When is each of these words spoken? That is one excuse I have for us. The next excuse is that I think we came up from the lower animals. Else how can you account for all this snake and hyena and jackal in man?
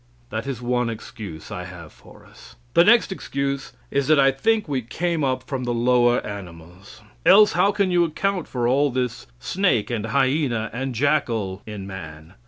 That 0.31 0.47
is 0.47 0.63
one 0.63 0.89
excuse 0.89 1.51
I 1.51 1.65
have 1.65 1.93
for 1.93 2.25
us. 2.25 2.55
The 2.73 2.83
next 2.83 3.11
excuse 3.11 3.73
is 3.91 4.07
that 4.07 4.19
I 4.19 4.31
think 4.31 4.67
we 4.67 4.81
came 4.81 5.23
up 5.23 5.43
from 5.43 5.63
the 5.63 5.75
lower 5.75 6.25
animals. 6.25 7.03
Else 7.23 7.51
how 7.53 7.71
can 7.71 7.91
you 7.91 8.03
account 8.05 8.47
for 8.47 8.67
all 8.67 8.89
this 8.89 9.27
snake 9.39 9.91
and 9.91 10.07
hyena 10.07 10.71
and 10.73 10.95
jackal 10.95 11.61
in 11.67 11.85
man? 11.85 12.33